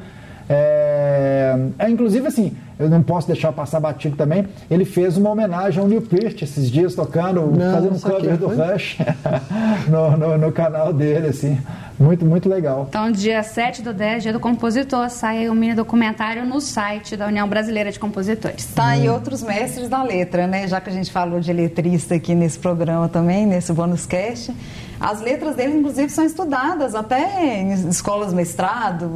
[0.49, 4.47] É, é, inclusive, assim, eu não posso deixar passar batido também.
[4.71, 8.49] Ele fez uma homenagem ao Neil Peart esses dias, tocando, não, fazendo um cover do
[8.49, 8.97] Rush
[9.89, 11.59] no, no, no, canal dele, assim.
[11.99, 12.87] Muito, muito legal.
[12.89, 17.27] Então, dia 7 do 10, dia do compositor, sai um mini documentário no site da
[17.27, 18.65] União Brasileira de Compositores.
[18.75, 19.05] Tá, hum.
[19.05, 20.67] e outros mestres da letra, né?
[20.67, 24.55] Já que a gente falou de letrista aqui nesse programa também, nesse bônus cast.
[25.01, 29.11] As letras dele, inclusive, são estudadas até em escolas mestrado,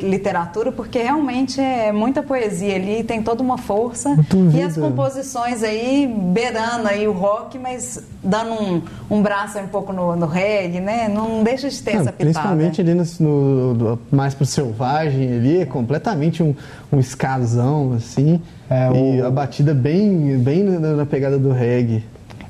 [0.00, 4.16] literatura, porque realmente é muita poesia ali, tem toda uma força.
[4.54, 9.92] E as composições aí, beirando aí o rock, mas dando um, um braço um pouco
[9.92, 11.08] no, no reggae, né?
[11.08, 12.32] Não deixa de ter Não, essa pitada.
[12.32, 16.54] Principalmente ali no, no, mais pro selvagem ali, é completamente um,
[16.90, 18.40] um escasão, assim.
[18.70, 19.26] É, e o...
[19.26, 22.02] a batida bem, bem na, na pegada do reggae.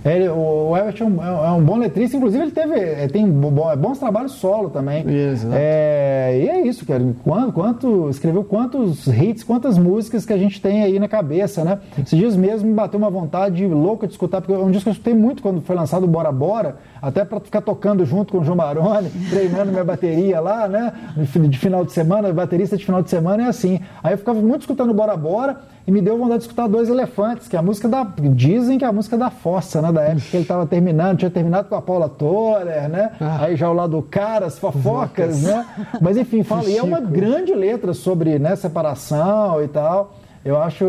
[0.06, 3.98] Ele, o Everton é um, é um, bom letrista, inclusive ele teve, é, tem bons
[3.98, 5.04] trabalhos solo também.
[5.08, 7.02] Isso, é, e é isso, cara.
[7.24, 11.80] Quanto, quanto, escreveu quantos hits, quantas músicas que a gente tem aí na cabeça, né?
[11.98, 14.90] Esses dias mesmo me bateu uma vontade louca de escutar, porque é um disco que
[14.90, 18.44] eu escutei muito quando foi lançado Bora Bora, até para ficar tocando junto com o
[18.44, 20.92] João Baroni, treinando minha bateria lá, né?
[21.16, 23.80] De final de semana, baterista de final de semana é assim.
[24.02, 27.46] Aí eu ficava muito escutando Bora Bora e me deu vontade de escutar Dois Elefantes,
[27.46, 28.02] que é a música da.
[28.34, 29.92] Dizem que é a música da Fossa, né?
[29.92, 33.12] Da época que ele estava terminando, tinha terminado com a Paula Toller, né?
[33.20, 33.44] Ah.
[33.44, 35.64] Aí já o lado Caras, Fofocas, né?
[36.02, 40.12] Mas enfim, fala, e é uma grande letra sobre né, separação e tal.
[40.46, 40.84] Eu acho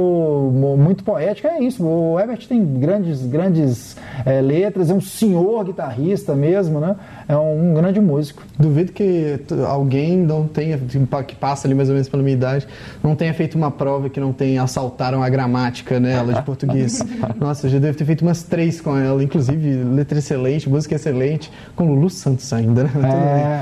[0.78, 1.84] muito poético, é isso.
[1.84, 6.96] O Ebert tem grandes, grandes é, letras, é um senhor guitarrista mesmo, né?
[7.28, 8.44] É um, um, grande músico.
[8.60, 10.78] Duvido que alguém não tenha,
[11.26, 12.68] que passa ali mais ou menos pela minha idade,
[13.02, 17.04] não tenha feito uma prova que não tenha assaltaram a gramática nela de português.
[17.42, 21.52] Nossa, eu já devo ter feito umas três com ela, inclusive letra excelente, música excelente,
[21.76, 22.92] com Lulu Santos ainda, né?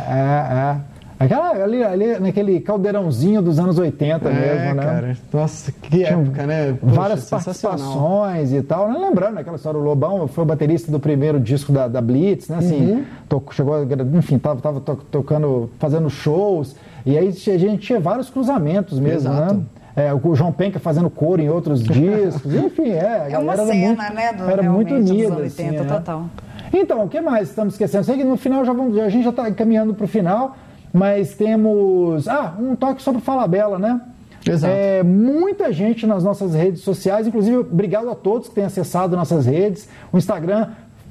[0.09, 0.94] É, é, é.
[1.17, 4.83] Aquela, ali, ali naquele caldeirãozinho dos anos 80 É, mesmo, né?
[4.83, 5.17] cara.
[5.31, 6.73] Nossa, que Tinha época, né?
[6.79, 8.89] Poxa, várias participações e tal.
[8.91, 8.99] Né?
[8.99, 12.57] Lembrando aquela história, o Lobão foi o baterista do primeiro disco da, da Blitz, né?
[12.57, 13.03] Assim, Uhum.
[13.29, 13.75] to- chegou,
[14.13, 16.75] enfim, tava, tava to- tocando, fazendo shows.
[17.05, 19.53] E aí a gente tinha vários cruzamentos mesmo, Exato.
[19.55, 19.61] né?
[19.97, 23.27] É, o João Penca fazendo coro em outros discos, enfim, é.
[23.27, 23.73] a É uma cena,
[24.03, 24.33] muito, né?
[24.33, 25.27] Do, era muito realmente, dos unida.
[25.35, 25.89] anos assim, 80, né?
[25.95, 26.25] total.
[26.73, 28.03] Então, o que mais estamos esquecendo?
[28.03, 30.57] Sei que no final já vamos, a gente já está caminhando para o final,
[30.95, 32.25] mas temos.
[32.25, 33.99] Ah, um toque sobre o Falabella, né?
[34.47, 34.73] Exato.
[34.73, 39.45] É, muita gente nas nossas redes sociais, inclusive obrigado a todos que têm acessado nossas
[39.45, 39.89] redes.
[40.13, 40.69] O Instagram,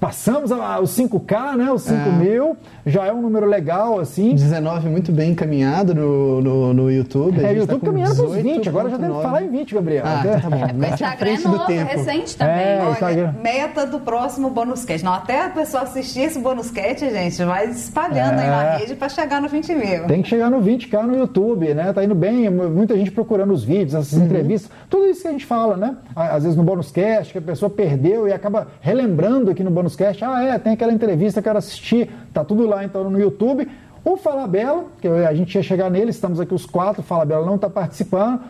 [0.08, 1.72] passamos a- os 5K, né?
[1.72, 2.12] Os 5 É.
[2.12, 4.34] mil, já é um número legal, assim.
[4.34, 7.42] 19 muito bem encaminhado no, no, no YouTube.
[7.42, 9.22] É, o YouTube tá caminhando para os 20, agora já deve 18,9.
[9.22, 10.04] falar em 20, Gabriel.
[10.06, 10.40] Ah, né?
[10.42, 10.56] tá bom.
[10.56, 11.90] O Mete à Instagram é novo, tempo.
[11.90, 12.54] recente também.
[12.54, 13.34] É, Olha, Instagram.
[13.42, 15.02] meta do próximo bônus cast.
[15.02, 18.50] Não, até a pessoa assistir esse bônus cast, gente, vai espalhando aí É.
[18.50, 20.04] na rede para chegar no 20 mil.
[20.06, 21.94] Tem que chegar no 20k no YouTube, né?
[21.94, 24.26] Tá indo bem, muita gente procurando os vídeos, essas Uhum.
[24.26, 25.96] entrevistas, tudo isso que a gente fala, né?
[26.14, 29.93] Às vezes no bônus cast, que a pessoa perdeu e acaba relembrando aqui no bônus
[30.02, 33.68] ah, é, tem aquela entrevista, quero assistir, tá tudo lá então no YouTube.
[34.04, 37.54] O Falabella, que a gente ia chegar nele, estamos aqui os quatro, o Falabella não
[37.54, 38.40] está participando,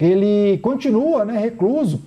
[0.00, 2.00] ele continua, né, recluso,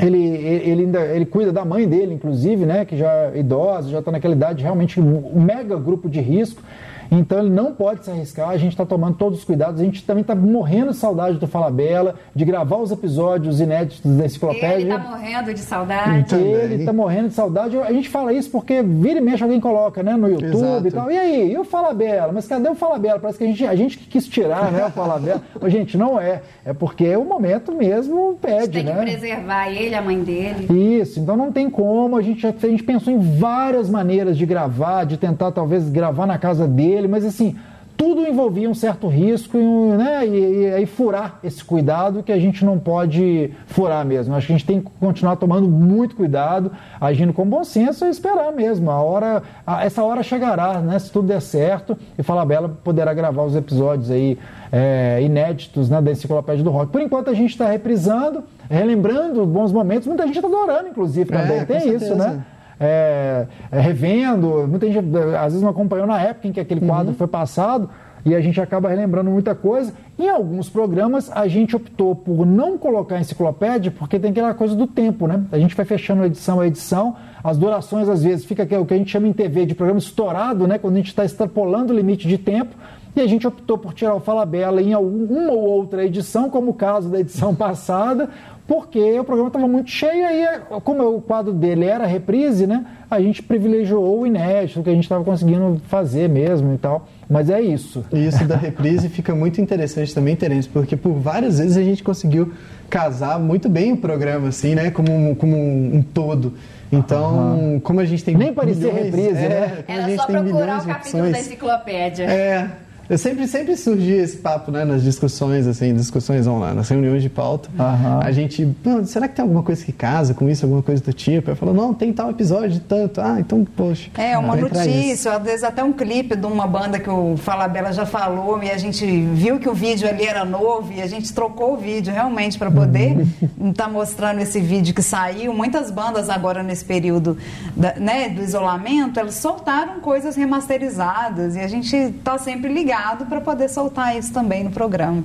[0.00, 2.84] ele, ele, ainda, ele cuida da mãe dele, inclusive, né?
[2.84, 6.62] Que já é idosa, já está naquela idade realmente um mega grupo de risco.
[7.10, 10.04] Então ele não pode se arriscar, a gente está tomando todos os cuidados, a gente
[10.04, 14.76] também está morrendo de saudade do Falabella, de gravar os episódios inéditos da enciclopédia.
[14.76, 16.34] Ele tá morrendo de saudade.
[16.34, 17.76] Ele tá morrendo de saudade.
[17.78, 20.88] A gente fala isso porque vira e mexe alguém coloca, né, no YouTube Exato.
[20.88, 21.10] e tal.
[21.10, 22.32] E aí, e o Falabella?
[22.32, 23.18] Mas cadê o Falabella?
[23.18, 25.42] Parece que a gente, a gente que quis tirar, né, o Falabella.
[25.60, 26.42] Mas, gente, não é.
[26.64, 29.02] É porque o momento mesmo A gente pede, tem que né?
[29.02, 30.66] preservar ele, a mãe dele.
[31.00, 32.16] Isso, então não tem como.
[32.16, 36.26] A gente, já- a gente pensou em várias maneiras de gravar, de tentar talvez gravar
[36.26, 37.56] na casa dele, mas assim,
[37.96, 39.56] tudo envolvia um certo risco
[39.96, 44.34] né, e, e furar esse cuidado que a gente não pode furar mesmo.
[44.34, 48.10] Acho que a gente tem que continuar tomando muito cuidado, agindo com bom senso e
[48.10, 48.90] esperar mesmo.
[48.90, 53.44] A hora, a- essa hora chegará, né, se tudo der certo, e Falabella poderá gravar
[53.44, 54.36] os episódios aí
[54.70, 56.92] é, inéditos né, da Enciclopédia do Rock.
[56.92, 60.06] Por enquanto a gente está reprisando, relembrando bons momentos.
[60.06, 61.60] Muita gente está adorando, inclusive, É, também.
[61.60, 62.44] com Tem isso, né?
[62.78, 64.98] É, é, revendo, muita gente
[65.38, 67.88] às vezes não acompanhou na época em que aquele quadro foi passado
[68.22, 69.94] e a gente acaba relembrando muita coisa.
[70.18, 74.74] Em alguns programas a gente optou por não colocar a enciclopédia porque tem aquela coisa
[74.74, 75.42] do tempo, né?
[75.52, 78.98] A gente vai fechando edição a edição, as durações às vezes fica o que a
[78.98, 80.76] gente chama em TV de programa estourado, né?
[80.76, 82.74] Quando a gente está extrapolando o limite de tempo.
[83.14, 86.72] E a gente optou por tirar o Falabella em algum- uma ou outra edição, como
[86.72, 88.28] o caso da edição passada,
[88.66, 90.46] porque o programa estava muito cheio e aí,
[90.82, 92.84] como o quadro dele era reprise, né?
[93.08, 97.06] A gente privilegiou o inédito, que a gente estava conseguindo fazer mesmo e tal.
[97.30, 98.04] Mas é isso.
[98.12, 102.02] E isso da reprise fica muito interessante também, Terence, porque por várias vezes a gente
[102.02, 102.52] conseguiu
[102.90, 104.90] casar muito bem o programa, assim, né?
[104.90, 106.54] Como, um- como um, um todo.
[106.90, 109.84] Então, como a gente tem Nem parecia milhões- reprise, é, né?
[109.88, 111.46] Era só procurar o capítulo da opções.
[111.46, 112.24] enciclopédia.
[112.24, 112.70] É.
[113.08, 117.28] Eu sempre, sempre surgia esse papo, né, nas discussões, assim, discussões online, nas reuniões de
[117.28, 117.68] pauta.
[117.78, 118.20] Aham.
[118.22, 121.12] A gente, "Não, será que tem alguma coisa que casa com isso, alguma coisa do
[121.12, 121.50] tipo?
[121.50, 123.20] Eu falo, não, tem tal episódio de tanto.
[123.20, 124.10] Ah, então, poxa.
[124.18, 128.04] É, uma notícia, às vezes até um clipe de uma banda que o Falabella já
[128.06, 131.74] falou e a gente viu que o vídeo ali era novo e a gente trocou
[131.74, 133.24] o vídeo realmente para poder
[133.70, 135.52] estar mostrando esse vídeo que saiu.
[135.54, 137.36] Muitas bandas agora nesse período
[137.76, 142.95] da- né, do isolamento, elas soltaram coisas remasterizadas e a gente está sempre ligado
[143.26, 145.22] para poder soltar isso também no programa.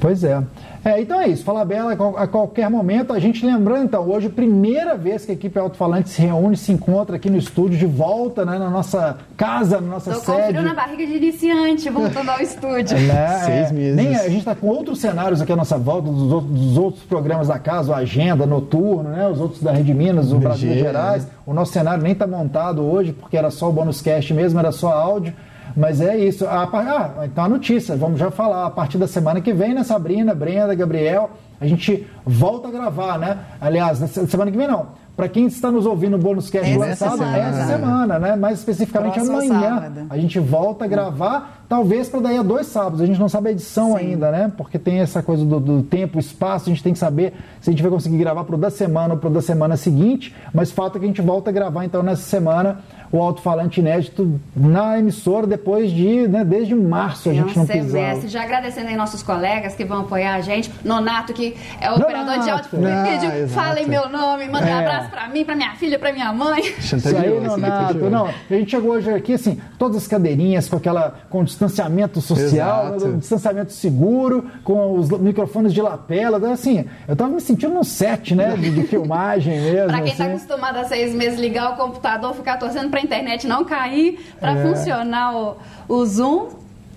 [0.00, 0.42] Pois é.
[0.82, 3.12] É, então é isso, Fala Bela a qual- a qualquer momento.
[3.12, 7.16] A gente lembrando, então, hoje, primeira vez que a equipe Alto-Falante se reúne, se encontra
[7.16, 10.48] aqui no estúdio, de volta, né, na nossa casa, na nossa Tô sede.
[10.54, 12.96] frio na barriga de iniciante, voltando ao estúdio.
[13.06, 13.28] Né?
[13.44, 13.96] Seis É, meses.
[13.96, 17.04] Nem, a gente está com outros cenários aqui à nossa volta, dos outros, dos outros
[17.04, 19.28] programas da casa, o Agenda, Noturno, né?
[19.28, 21.28] os outros da Rede Minas, o Brasil Gerais.
[21.44, 24.72] O nosso cenário nem está montado hoje, porque era só o bônus cast mesmo, era
[24.72, 25.34] só áudio.
[25.76, 26.46] Mas é isso.
[26.46, 28.66] A, ah, então a notícia, vamos já falar.
[28.66, 31.30] A partir da semana que vem, né, Sabrina, Brenda, Gabriel,
[31.60, 33.38] a gente volta a gravar, né?
[33.60, 34.98] Aliás, na se- semana que vem não.
[35.16, 37.36] Para quem está nos ouvindo no bônus cast Essa lançado, semana.
[37.36, 38.36] essa semana, né?
[38.36, 39.74] Mais especificamente Próximo amanhã.
[39.74, 40.06] sábado.
[40.08, 43.02] A gente volta a gravar, talvez para daí a dois sábados.
[43.02, 44.50] A gente não sabe a edição ainda, né?
[44.56, 47.72] Porque tem essa coisa do, do tempo, espaço, a gente tem que saber se a
[47.72, 50.34] gente vai conseguir gravar pro da semana ou pro da semana seguinte.
[50.54, 52.78] Mas fato é que a gente volta a gravar então nessa semana
[53.12, 57.66] o alto-falante inédito na emissora depois de, né, desde março a gente não.
[57.66, 58.30] CBS.
[58.30, 60.70] Já agradecendo aí nossos colegas que vão apoiar a gente.
[60.84, 63.48] Nonato, que é o operador de áudio Ah, exato.
[63.48, 64.72] Falem meu nome, manda um É.
[64.74, 66.60] abraço pra mim, pra minha filha, pra minha mãe.
[66.78, 67.76] Isso aí, Chantageou, esse Nonato.
[67.94, 68.10] chantageou.
[68.10, 72.98] Não, a gente chegou hoje aqui, assim, todas as cadeirinhas com aquela distanciamento social, né,
[72.98, 76.38] do distanciamento seguro, com os microfones de lapela.
[76.38, 78.56] Então, assim, eu estava me sentindo num set, né?
[78.56, 79.88] De, de filmagem mesmo.
[79.88, 80.32] para quem está assim.
[80.34, 84.52] acostumado a seis meses ligar o computador, ficar torcendo para a internet não cair, para
[84.52, 84.62] é.
[84.62, 85.56] funcionar o,
[85.88, 86.48] o Zoom.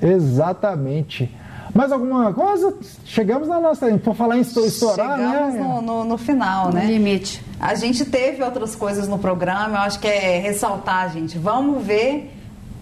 [0.02, 1.30] Exatamente.
[1.74, 2.76] Mais alguma coisa?
[3.04, 3.98] Chegamos na nossa.
[3.98, 5.60] Por falar em estourar, Chegamos né?
[5.60, 6.86] no, no, no final, no né?
[6.86, 7.44] limite.
[7.60, 11.38] A gente teve outras coisas no programa, eu acho que é ressaltar, gente.
[11.40, 12.33] Vamos ver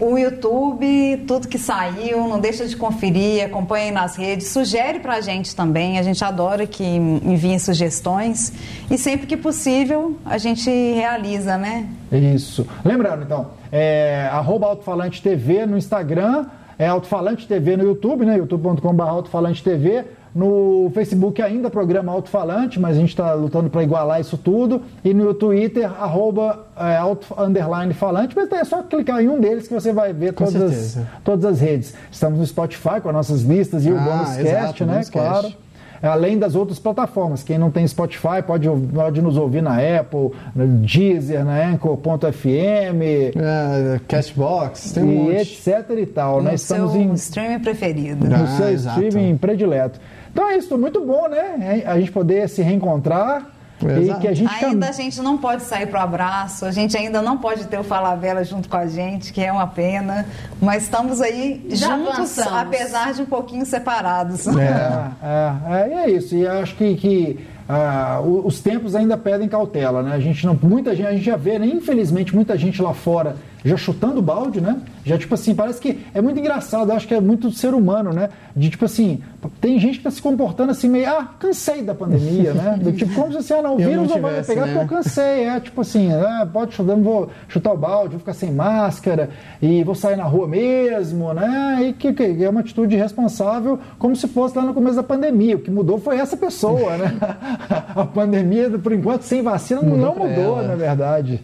[0.02, 5.56] o YouTube, tudo que saiu, não deixa de conferir, acompanhe nas redes, sugere pra gente
[5.56, 8.52] também, a gente adora que enviem sugestões
[8.90, 11.88] e sempre que possível a gente realiza, né?
[12.12, 12.68] Isso.
[12.84, 16.48] Lembrando, então, é, arroba Alto-Falante TV no Instagram,
[16.80, 18.38] é Alto-Falante TV no YouTube, né?
[18.38, 20.04] youtube.com.br Alto-Falante TV.
[20.34, 24.82] No Facebook ainda programa Alto-Falante, mas a gente está lutando para igualar isso tudo.
[25.04, 29.68] E no Twitter, arroba é, alto, underline falante, mas é só clicar em um deles
[29.68, 31.94] que você vai ver todas as, todas as redes.
[32.10, 35.02] Estamos no Spotify com as nossas listas e ah, o Bônus Cast, né?
[35.12, 35.44] Claro.
[35.44, 37.44] Cast além das outras plataformas.
[37.44, 43.02] Quem não tem Spotify pode, pode nos ouvir na Apple, no Deezer, na Anchor.fm,
[43.36, 46.38] é, Cashbox, tem um e etc e tal.
[46.38, 46.56] No né?
[46.56, 48.28] Estamos em streaming preferido.
[48.28, 49.02] No ah, seu exato.
[49.02, 50.00] streaming predileto.
[50.32, 51.84] Então é isso, muito bom, né?
[51.86, 53.52] A gente poder se reencontrar.
[53.84, 56.96] E que a gente ainda a gente não pode sair para o abraço, a gente
[56.96, 60.28] ainda não pode ter o Falavela junto com a gente, que é uma pena,
[60.62, 62.54] mas estamos aí Já juntos, avançamos.
[62.54, 64.46] apesar de um pouquinho separados.
[64.48, 64.52] É,
[65.24, 66.36] é, é, é isso.
[66.36, 70.14] E acho que, que ah, os tempos ainda pedem cautela, né?
[70.14, 71.66] A gente não, muita gente, a gente já vê, né?
[71.66, 74.82] infelizmente, muita gente lá fora já chutando balde, né?
[75.06, 78.30] Já tipo assim, parece que é muito engraçado, acho que é muito ser humano, né?
[78.56, 79.22] De tipo assim,
[79.60, 82.80] tem gente que tá se comportando assim meio, ah, cansei da pandemia, né?
[82.82, 84.74] Do, tipo, como se assim, ah, não, o vírus não, vai me pegar né?
[84.74, 88.34] porque eu cansei, é tipo assim, ah, pode chutar, vou chutar o balde, vou ficar
[88.34, 89.30] sem máscara
[89.62, 91.80] e vou sair na rua mesmo, né?
[91.84, 95.56] E que, que é uma atitude responsável, como se fosse lá no começo da pandemia.
[95.56, 97.18] O que mudou foi essa pessoa, né?
[97.96, 100.68] A pandemia, por enquanto, sem vacina, mudou não mudou, ela.
[100.70, 101.42] na verdade.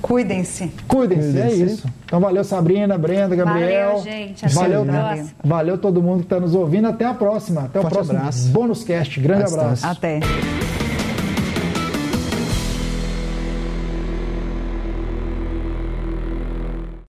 [0.00, 0.70] Cuidem-se.
[0.88, 1.88] Cuidem-se, é isso.
[2.04, 3.98] Então valeu Sabrina, Brenda, Gabriel.
[3.98, 4.48] Valeu, gente.
[4.48, 4.86] Valeu,
[5.44, 6.88] valeu todo mundo que está nos ouvindo.
[6.88, 7.62] Até a próxima.
[7.62, 8.48] Até o próximo abraço.
[8.48, 9.20] Bônus Cast.
[9.20, 9.62] Grande Bastante.
[9.62, 9.86] abraço.
[9.86, 10.20] Até.